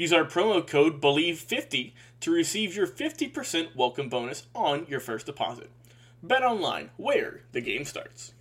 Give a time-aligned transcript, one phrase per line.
[0.00, 5.70] Use our promo code BELIEVE50 to receive your 50% welcome bonus on your first deposit.
[6.22, 8.32] Bet online, where the game starts.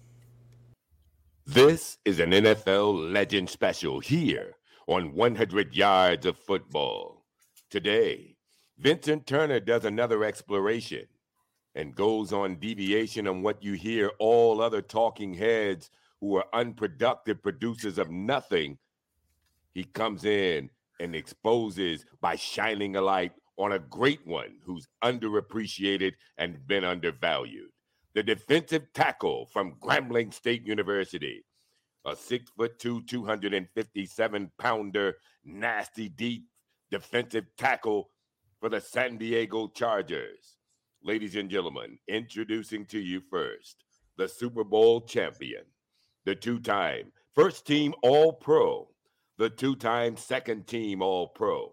[1.45, 4.55] This is an NFL Legend special here
[4.87, 7.25] on 100 Yards of Football.
[7.69, 8.37] Today,
[8.77, 11.07] Vincent Turner does another exploration
[11.75, 15.89] and goes on deviation on what you hear all other talking heads
[16.21, 18.77] who are unproductive producers of nothing.
[19.73, 26.13] He comes in and exposes by shining a light on a great one who's underappreciated
[26.37, 27.69] and been undervalued.
[28.15, 31.45] The defensive tackle from Grambling State University,
[32.05, 36.45] a six foot two, 257 pounder, nasty deep
[36.89, 38.09] defensive tackle
[38.59, 40.57] for the San Diego Chargers.
[41.03, 43.83] Ladies and gentlemen, introducing to you first
[44.17, 45.63] the Super Bowl champion,
[46.25, 48.89] the two time first team All Pro,
[49.39, 51.71] the two time second team All Pro,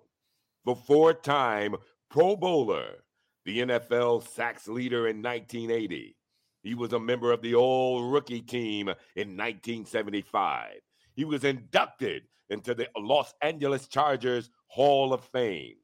[0.65, 1.75] the four time
[2.09, 3.03] Pro Bowler,
[3.45, 6.17] the NFL sacks leader in 1980.
[6.63, 10.75] He was a member of the All Rookie team in 1975.
[11.17, 15.75] He was inducted into the Los Angeles Chargers Hall of Fame.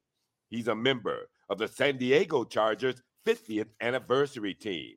[0.50, 4.94] He's a member of the San Diego Chargers 50th anniversary team.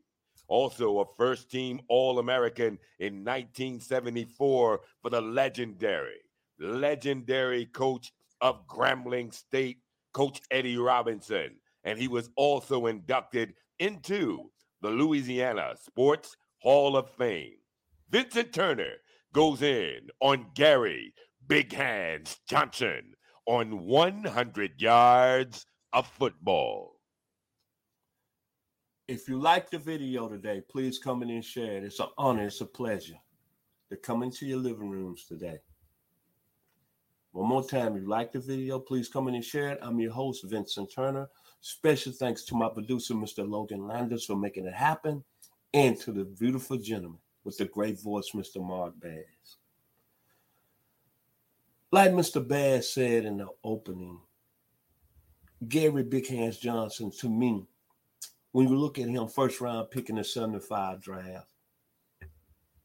[0.47, 6.19] Also, a first team All American in 1974 for the legendary
[6.59, 8.11] legendary coach
[8.41, 9.79] of Grambling State,
[10.13, 11.55] Coach Eddie Robinson.
[11.83, 14.49] And he was also inducted into
[14.81, 17.57] the Louisiana Sports Hall of Fame.
[18.09, 18.93] Vincent Turner
[19.33, 21.13] goes in on Gary
[21.47, 23.13] Big Hands Johnson
[23.45, 26.95] on 100 yards of football.
[29.07, 31.83] If you like the video today, please come in and share it.
[31.83, 33.19] It's an honor, it's a pleasure
[33.91, 35.59] to come into your living rooms today.
[37.35, 39.79] One more time, if you like the video, please come in and share it.
[39.81, 41.27] I'm your host, Vincent Turner.
[41.59, 43.45] Special thanks to my producer, Mr.
[43.45, 45.21] Logan Landers, for making it happen,
[45.73, 48.65] and to the beautiful gentleman with the great voice, Mr.
[48.65, 49.57] Mark Bass.
[51.91, 52.47] Like Mr.
[52.47, 54.17] Bass said in the opening,
[55.67, 57.65] Gary Big Hands Johnson, to me,
[58.53, 61.51] when you look at him first round picking the 75 draft,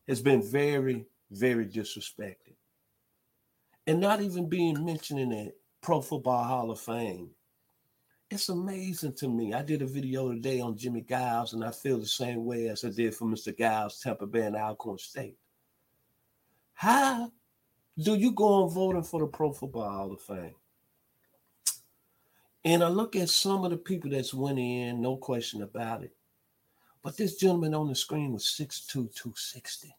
[0.09, 2.57] has been very, very disrespected
[3.91, 7.31] and not even being mentioned in the Pro Football Hall of Fame.
[8.31, 9.53] It's amazing to me.
[9.53, 12.85] I did a video today on Jimmy Giles, and I feel the same way as
[12.85, 13.57] I did for Mr.
[13.59, 15.37] Giles, Tampa Bay, and Alcorn State.
[16.73, 17.33] How
[17.99, 20.55] do you go on voting for the Pro Football Hall of Fame?
[22.65, 26.15] And I look at some of the people that's winning in, no question about it.
[27.03, 29.97] But this gentleman on the screen was 6'2, 260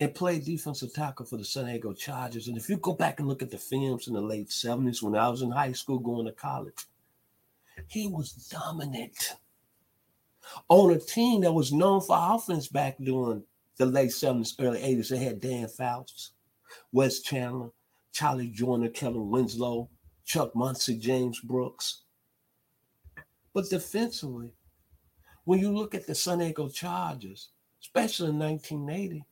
[0.00, 2.48] and played defensive tackle for the San Diego Chargers.
[2.48, 5.14] And if you go back and look at the films in the late 70s when
[5.14, 6.86] I was in high school going to college,
[7.86, 9.36] he was dominant
[10.68, 13.42] on a team that was known for offense back during
[13.76, 15.10] the late 70s, early 80s.
[15.10, 16.32] They had Dan Fouts,
[16.92, 17.70] Wes Chandler,
[18.12, 19.88] Charlie Joiner, Kellen Winslow,
[20.24, 22.02] Chuck Muncie, James Brooks.
[23.52, 24.54] But defensively,
[25.44, 27.50] when you look at the San Diego Chargers,
[27.82, 29.24] especially in 1980,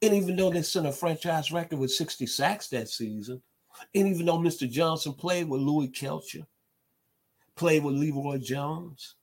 [0.00, 3.42] and even though they set a franchise record with 60 sacks that season,
[3.94, 4.68] and even though Mr.
[4.68, 6.46] Johnson played with Louie Kelcher,
[7.56, 9.16] played with Leroy Jones,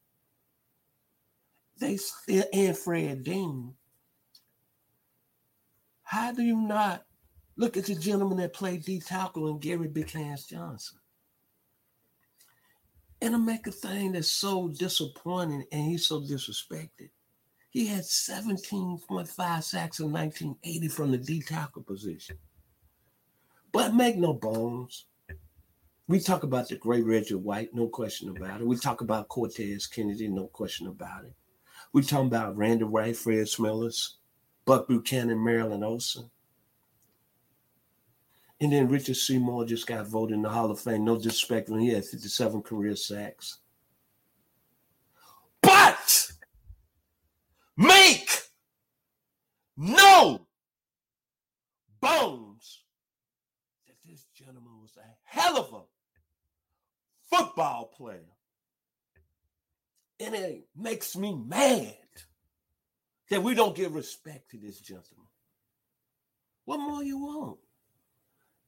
[1.77, 3.73] they still and Fred Dean.
[6.03, 7.05] How do you not
[7.57, 10.99] look at the gentleman that played D tackle and Gary Big Hands Johnson?
[13.21, 17.09] And to make a thing that's so disappointing and he's so disrespected.
[17.75, 19.27] He had 17.5
[19.61, 22.37] sacks in 1980 from the D tackle position.
[23.73, 25.07] But make no bones.
[26.07, 28.65] We talk about the great Reggie White, no question about it.
[28.65, 31.33] We talk about Cortez Kennedy, no question about it.
[31.91, 34.19] We talk about Randy White, Fred Smithers,
[34.63, 36.31] Buck Buchanan, Merlin Olsen.
[38.61, 41.03] And then Richard Seymour just got voted in the Hall of Fame.
[41.03, 43.57] No disrespect when he had 57 career sacks.
[45.61, 46.31] But
[47.77, 48.29] make
[49.77, 50.47] no
[51.99, 52.83] bones
[53.87, 58.35] that this gentleman was a hell of a football player
[60.19, 61.95] and it makes me mad
[63.29, 65.25] that we don't give respect to this gentleman.
[66.65, 67.57] What more you want?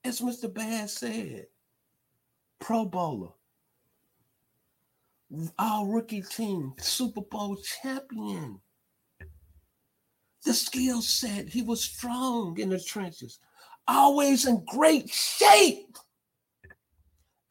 [0.04, 0.54] As Mr.
[0.54, 1.48] Bass said,
[2.60, 3.30] Pro Bowler,
[5.60, 8.60] our rookie team, Super Bowl champion.
[10.48, 13.38] The skill set, he was strong in the trenches,
[13.86, 15.98] always in great shape.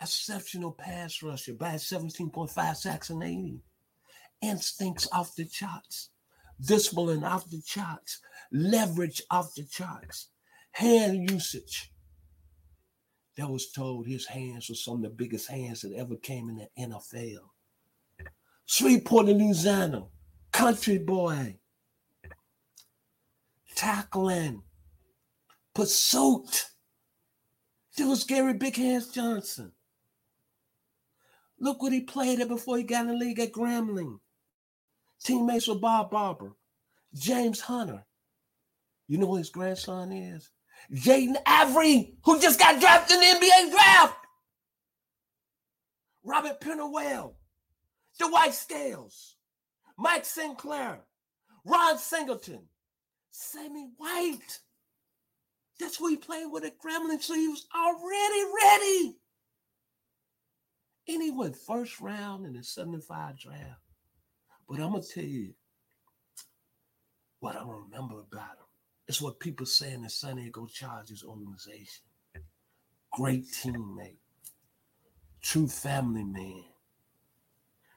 [0.01, 3.61] Exceptional pass rusher, by 17.5 sacks and 80
[4.41, 6.09] instincts off the charts,
[6.59, 10.31] discipline off the charts, leverage off the charts,
[10.73, 11.93] hand usage.
[13.37, 16.57] That was told his hands were some of the biggest hands that ever came in
[16.57, 17.51] the NFL.
[18.65, 20.07] Shreveport, Louisiana,
[20.51, 21.59] country boy,
[23.77, 24.63] tackling,
[25.75, 26.67] pursuit.
[27.97, 29.73] There was Gary Big Hands Johnson.
[31.61, 34.19] Look what he played at before he got in the league at Grambling
[35.23, 36.53] teammates with Bob Barber,
[37.15, 38.05] James Hunter.
[39.09, 40.51] You know who his grandson is?
[40.93, 44.17] Jaden Ivey, who just got drafted in the NBA draft.
[46.25, 47.37] Robert Pennywell,
[48.19, 49.37] Dwight Scales,
[49.97, 51.01] Mike Sinclair,
[51.65, 52.69] Ron Singleton,
[53.37, 54.61] Sammy White.
[55.79, 59.17] That's who he played with at Grambling, so he was already ready.
[61.09, 63.81] And he went first round in the 75 draft.
[64.67, 65.53] But I'm gonna tell you
[67.41, 68.67] what I remember about him.
[69.07, 72.05] It's what people say in the San Diego Chargers organization.
[73.13, 74.17] Great teammate,
[75.43, 76.65] true family man,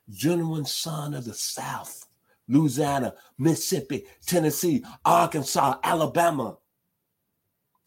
[0.09, 2.08] genuine son of the South,
[2.49, 6.57] Louisiana, Mississippi, Tennessee, Arkansas, Alabama.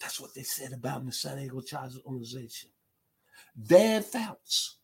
[0.01, 2.71] That's what they said about the San Diego Chargers organization.
[3.67, 4.79] Dan Fouts,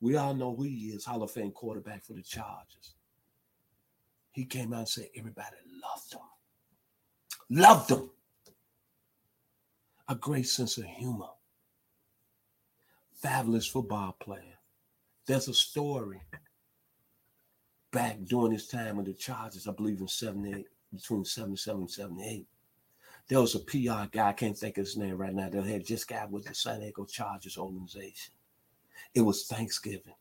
[0.00, 2.94] we all know who he is, Hall of Fame quarterback for the Chargers
[4.38, 6.20] he came out and said everybody loved him.
[7.50, 8.10] Loved him.
[10.06, 11.30] A great sense of humor.
[13.20, 14.60] Fabulous football player.
[15.26, 16.22] There's a story
[17.90, 22.46] back during his time with the Chargers, I believe in 78, between 77 and 78.
[23.28, 25.84] There was a PR guy, I can't think of his name right now, that had
[25.84, 28.32] just got with the San Diego Chargers organization.
[29.14, 30.14] It was Thanksgiving.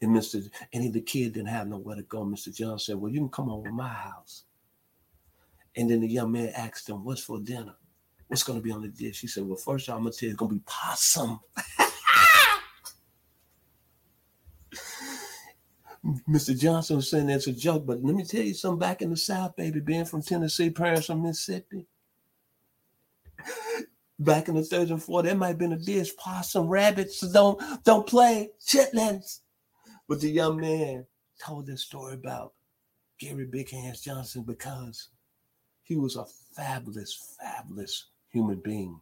[0.00, 0.48] And Mr.
[0.72, 2.24] And the kid didn't have nowhere to go.
[2.24, 2.54] Mr.
[2.54, 4.44] John said, Well, you can come over my house.
[5.76, 7.74] And then the young man asked him, What's for dinner?
[8.28, 9.20] What's going to be on the dish?
[9.20, 11.40] He said, Well, first I'm to tell you, it's going to be possum.
[16.28, 16.58] Mr.
[16.58, 18.78] Johnson was saying that's a joke, but let me tell you something.
[18.78, 21.86] Back in the South, baby, being from Tennessee, parents from Mississippi,
[24.18, 27.20] back in the 30s and 40s, there might have been a dish, possum, rabbits.
[27.20, 29.40] So don't don't play chitlins.
[30.06, 31.06] But the young man
[31.42, 32.52] told this story about
[33.18, 35.08] Gary Big Hands Johnson because
[35.82, 39.00] he was a fabulous, fabulous human being.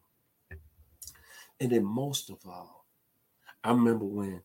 [1.59, 2.85] And then most of all,
[3.63, 4.41] I remember when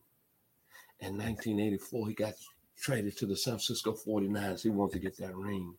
[1.01, 2.35] in 1984 he got
[2.77, 4.63] traded to the San Francisco 49ers.
[4.63, 5.75] He wanted to get that ring.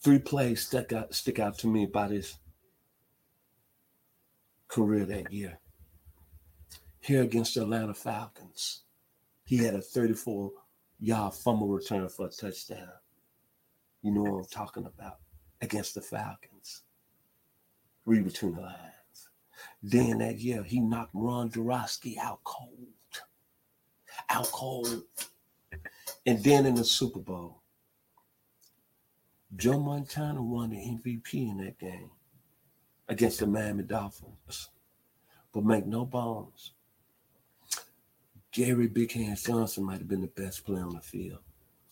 [0.00, 2.36] Three plays stuck out, stick out to me about his
[4.68, 5.58] career that year
[7.00, 8.82] here against the Atlanta Falcons.
[9.44, 10.52] He had a 34
[11.00, 12.92] yard fumble return for a touchdown.
[14.02, 15.18] You know what I'm talking about
[15.60, 16.82] against the Falcons.
[18.04, 19.30] Read between the lines.
[19.82, 22.87] Then that year, he knocked Ron Jaworski out cold.
[24.30, 25.02] Cold.
[26.26, 27.62] And then in the Super Bowl,
[29.56, 32.10] Joe Montana won the MVP in that game
[33.08, 34.68] against the Miami Dolphins.
[35.52, 36.72] But make no bones,
[38.52, 41.40] Gary Big Hands Johnson might have been the best player on the field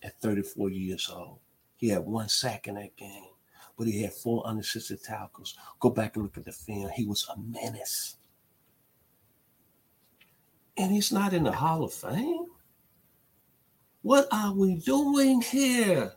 [0.02, 1.38] at 34 years old.
[1.76, 3.28] He had one sack in that game,
[3.76, 5.56] but he had four unassisted tackles.
[5.80, 6.90] Go back and look at the film.
[6.94, 8.16] He was a menace.
[10.76, 12.46] And he's not in the Hall of Fame.
[14.02, 16.12] What are we doing here?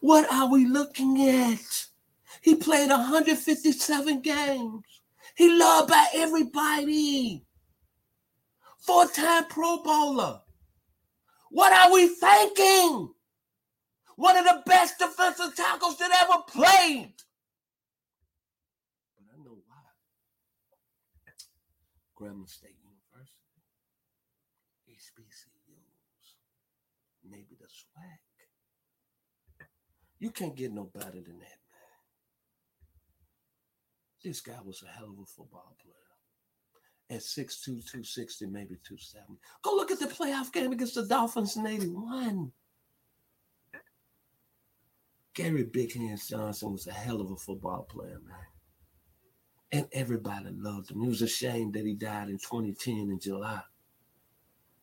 [0.00, 1.86] What are we looking at?
[2.42, 4.84] He played 157 games.
[5.34, 7.44] He loved by everybody.
[8.78, 10.40] Four time Pro Bowler.
[11.50, 13.12] What are we thinking?
[14.16, 17.14] One of the best defensive tackles that ever played.
[19.16, 19.76] But I know why.
[22.18, 23.62] Grambling State University,
[24.88, 26.34] HBCUs,
[27.30, 28.18] maybe the swag.
[30.18, 31.90] You can't get no better than that, man.
[34.22, 35.94] This guy was a hell of a football player.
[37.08, 39.40] At 6'2, 260, maybe 270.
[39.62, 42.52] Go look at the playoff game against the Dolphins in 81.
[45.34, 48.36] Gary Big Hands Johnson was a hell of a football player, man.
[49.72, 51.00] And everybody loved him.
[51.00, 53.62] He was a shame that he died in 2010 in July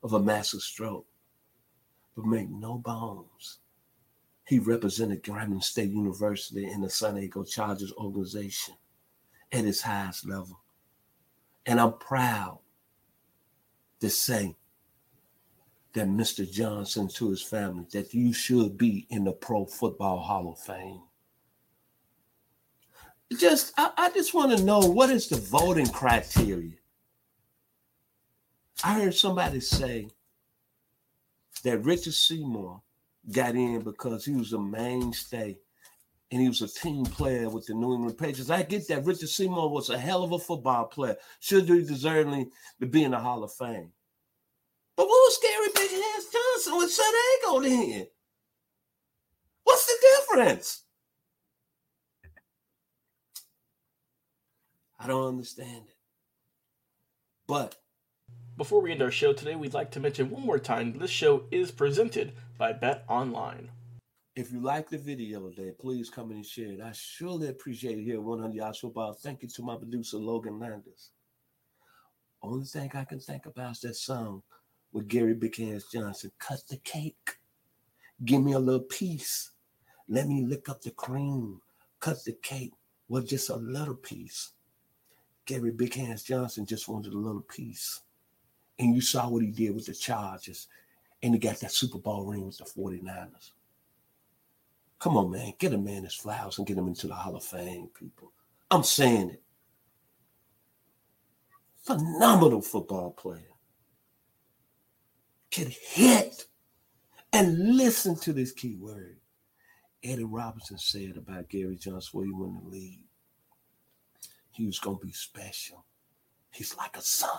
[0.01, 1.05] of a massive stroke.
[2.17, 3.59] But make no bones.
[4.43, 8.73] He represented Grambling State University in the San Diego Chargers organization
[9.51, 10.59] at its highest level.
[11.67, 12.59] And I'm proud
[13.99, 14.55] to say
[15.93, 16.49] that Mr.
[16.51, 21.01] Johnson to his family that you should be in the Pro Football Hall of Fame.
[23.37, 26.77] Just I, I just want to know what is the voting criteria?
[28.83, 30.07] I heard somebody say
[31.63, 32.81] that Richard Seymour
[33.31, 35.57] got in because he was a mainstay
[36.31, 38.49] and he was a team player with the New England Patriots.
[38.49, 42.51] I get that Richard Seymour was a hell of a football player, should be deserving
[42.79, 43.91] to be in the Hall of Fame.
[44.95, 48.07] But what was Gary Big Hands Johnson with San Diego then?
[49.63, 50.83] What's the difference?
[54.99, 55.95] I don't understand it.
[57.47, 57.75] But
[58.57, 61.45] before we end our show today, we'd like to mention one more time this show
[61.51, 63.69] is presented by Bet Online.
[64.35, 66.81] If you like the video today, please come and share it.
[66.81, 69.13] I surely appreciate it here at 100 Yards Football.
[69.13, 71.11] Thank you to my producer, Logan Landers.
[72.41, 74.41] Only thing I can think about is that song
[74.91, 76.31] with Gary Big Hands Johnson.
[76.39, 77.37] Cut the cake.
[78.25, 79.51] Give me a little piece.
[80.07, 81.61] Let me lick up the cream.
[81.99, 82.73] Cut the cake.
[83.07, 84.53] Well, just a little piece.
[85.45, 88.01] Gary Big Hands Johnson just wanted a little piece.
[88.79, 90.67] And you saw what he did with the Chargers.
[91.23, 93.51] And he got that Super Bowl ring with the 49ers.
[94.99, 95.53] Come on, man.
[95.59, 98.31] Get a man his flowers and get him into the Hall of Fame, people.
[98.69, 99.43] I'm saying it.
[101.83, 103.41] Phenomenal football player.
[105.51, 106.45] Could hit.
[107.33, 109.17] And listen to this key word.
[110.03, 113.01] Eddie Robinson said about Gary Johnson before he went the league.
[114.51, 115.85] He was going to be special.
[116.51, 117.29] He's like a son.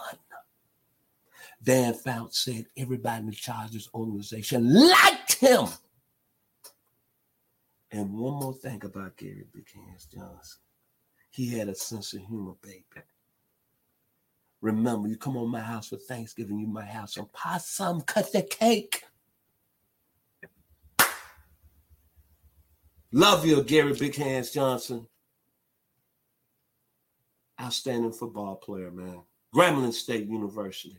[1.62, 5.66] Dan Fouts said everybody in the Chargers organization liked him.
[7.90, 10.60] And one more thing about Gary Big Hands Johnson.
[11.30, 12.84] He had a sense of humor, baby.
[14.60, 18.42] Remember, you come on my house for Thanksgiving, you might have some possum, cut the
[18.42, 19.04] cake.
[23.12, 25.06] Love you, Gary Big Hands Johnson.
[27.60, 29.22] Outstanding football player, man.
[29.54, 30.98] Grambling State University.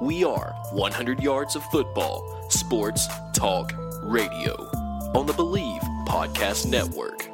[0.00, 3.72] We are 100 Yards of Football Sports Talk
[4.02, 4.54] Radio
[5.14, 7.28] on the Believe Podcast Network.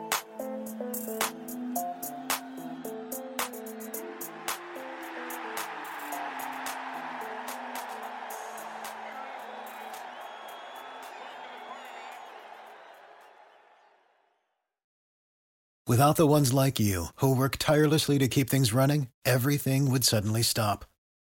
[15.86, 20.42] Without the ones like you, who work tirelessly to keep things running, everything would suddenly
[20.42, 20.84] stop.